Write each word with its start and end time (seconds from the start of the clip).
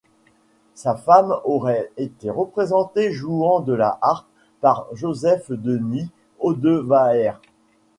Sa 0.73 0.95
femme 0.95 1.35
aurait 1.45 1.91
été 1.95 2.31
représentée 2.31 3.11
jouant 3.11 3.59
de 3.59 3.71
la 3.73 3.99
harpe 4.01 4.25
par 4.59 4.87
Joseph-Denis 4.95 6.09
Odevaere. 6.39 7.39